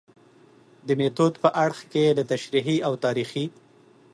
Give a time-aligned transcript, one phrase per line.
[0.87, 3.45] د میتود په اړخ کې له تشریحي او تاریخي